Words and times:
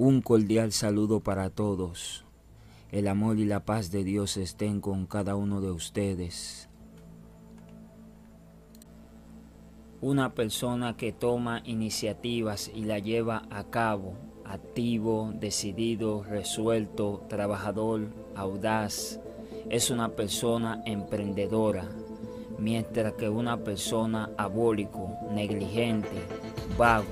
Un 0.00 0.22
cordial 0.22 0.70
saludo 0.70 1.18
para 1.18 1.50
todos. 1.50 2.24
El 2.92 3.08
amor 3.08 3.40
y 3.40 3.44
la 3.44 3.64
paz 3.64 3.90
de 3.90 4.04
Dios 4.04 4.36
estén 4.36 4.80
con 4.80 5.06
cada 5.06 5.34
uno 5.34 5.60
de 5.60 5.72
ustedes. 5.72 6.68
Una 10.00 10.34
persona 10.34 10.96
que 10.96 11.10
toma 11.10 11.62
iniciativas 11.64 12.70
y 12.72 12.84
la 12.84 13.00
lleva 13.00 13.42
a 13.50 13.64
cabo, 13.64 14.14
activo, 14.44 15.32
decidido, 15.34 16.22
resuelto, 16.22 17.24
trabajador, 17.28 18.06
audaz, 18.36 19.18
es 19.68 19.90
una 19.90 20.10
persona 20.10 20.80
emprendedora, 20.86 21.88
mientras 22.56 23.14
que 23.14 23.28
una 23.28 23.64
persona 23.64 24.30
abólico, 24.38 25.18
negligente, 25.34 26.22
vago, 26.78 27.04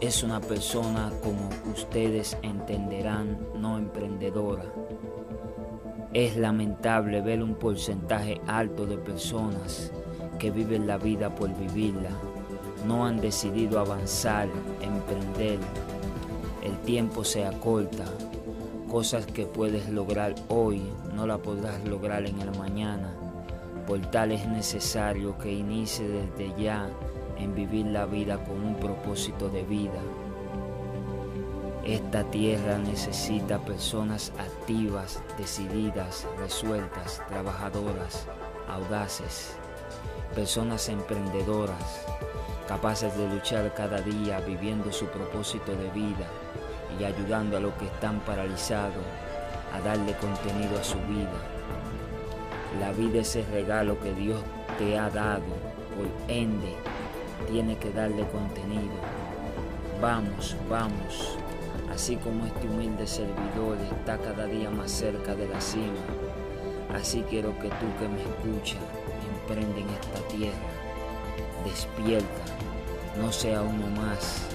es 0.00 0.22
una 0.22 0.40
persona 0.40 1.12
como 1.22 1.50
ustedes 1.70 2.36
entenderán 2.42 3.38
no 3.56 3.76
emprendedora. 3.76 4.64
Es 6.14 6.36
lamentable 6.38 7.20
ver 7.20 7.42
un 7.42 7.54
porcentaje 7.54 8.40
alto 8.46 8.86
de 8.86 8.96
personas 8.96 9.92
que 10.38 10.50
viven 10.50 10.86
la 10.86 10.96
vida 10.96 11.34
por 11.34 11.54
vivirla. 11.54 12.10
No 12.86 13.04
han 13.04 13.20
decidido 13.20 13.78
avanzar, 13.78 14.48
emprender. 14.80 15.58
El 16.64 16.78
tiempo 16.78 17.22
se 17.22 17.44
acorta. 17.44 18.04
Cosas 18.90 19.26
que 19.26 19.44
puedes 19.44 19.90
lograr 19.90 20.34
hoy 20.48 20.80
no 21.14 21.26
la 21.26 21.36
podrás 21.36 21.86
lograr 21.86 22.26
en 22.26 22.40
el 22.40 22.56
mañana. 22.58 23.12
Por 23.86 24.00
tal 24.10 24.32
es 24.32 24.48
necesario 24.48 25.36
que 25.36 25.52
inicie 25.52 26.08
desde 26.08 26.60
ya 26.60 26.88
en 27.40 27.54
vivir 27.54 27.86
la 27.86 28.04
vida 28.06 28.38
con 28.44 28.62
un 28.62 28.74
propósito 28.74 29.48
de 29.48 29.62
vida. 29.62 30.00
Esta 31.84 32.22
tierra 32.24 32.76
necesita 32.78 33.58
personas 33.58 34.32
activas, 34.38 35.22
decididas, 35.38 36.26
resueltas, 36.38 37.22
trabajadoras, 37.28 38.26
audaces, 38.68 39.56
personas 40.34 40.88
emprendedoras, 40.90 42.04
capaces 42.68 43.16
de 43.16 43.26
luchar 43.28 43.72
cada 43.74 44.00
día 44.02 44.40
viviendo 44.40 44.92
su 44.92 45.06
propósito 45.06 45.72
de 45.72 45.90
vida 45.90 46.26
y 46.98 47.04
ayudando 47.04 47.56
a 47.56 47.60
los 47.60 47.72
que 47.74 47.86
están 47.86 48.20
paralizados 48.20 49.04
a 49.74 49.80
darle 49.80 50.14
contenido 50.18 50.78
a 50.78 50.84
su 50.84 50.98
vida. 50.98 51.40
La 52.78 52.92
vida 52.92 53.20
es 53.20 53.34
el 53.36 53.46
regalo 53.46 53.98
que 53.98 54.12
Dios 54.12 54.40
te 54.78 54.98
ha 54.98 55.08
dado, 55.08 55.42
por 55.96 56.06
ende 56.28 56.76
tiene 57.48 57.76
que 57.76 57.90
darle 57.90 58.26
contenido. 58.28 58.94
Vamos, 60.00 60.56
vamos, 60.68 61.36
así 61.92 62.16
como 62.16 62.46
este 62.46 62.66
humilde 62.68 63.06
servidor 63.06 63.76
está 63.98 64.16
cada 64.18 64.46
día 64.46 64.70
más 64.70 64.90
cerca 64.90 65.34
de 65.34 65.46
la 65.48 65.60
cima, 65.60 66.00
así 66.94 67.22
quiero 67.28 67.50
que 67.58 67.68
tú 67.68 67.86
que 67.98 68.08
me 68.08 68.22
escuchas, 68.22 68.80
emprende 69.40 69.80
en 69.80 69.88
esta 69.90 70.20
tierra, 70.28 70.56
despierta, 71.64 72.42
no 73.20 73.30
sea 73.30 73.60
uno 73.60 73.86
más, 74.00 74.46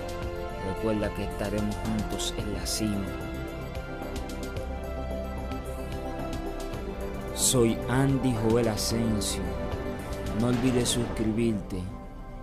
recuerda 0.75 1.13
que 1.13 1.25
estaremos 1.25 1.75
juntos 1.75 2.33
en 2.37 2.53
la 2.53 2.65
cima. 2.65 3.05
Soy 7.35 7.77
Andy 7.89 8.33
Joel 8.33 8.69
Asensio. 8.69 9.43
No 10.39 10.47
olvides 10.47 10.89
suscribirte 10.89 11.81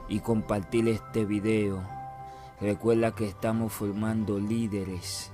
y 0.08 0.20
compartir 0.20 0.89
este 0.89 1.25
video. 1.25 1.83
Recuerda 2.61 3.14
que 3.14 3.27
estamos 3.27 3.72
formando 3.72 4.39
líderes. 4.39 5.33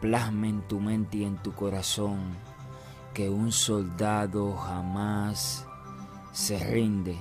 Plasma 0.00 0.48
en 0.48 0.62
tu 0.62 0.80
mente 0.80 1.18
y 1.18 1.24
en 1.24 1.36
tu 1.36 1.52
corazón 1.52 2.18
que 3.14 3.30
un 3.30 3.50
soldado 3.50 4.54
jamás 4.56 5.66
se 6.32 6.58
rinde. 6.58 7.16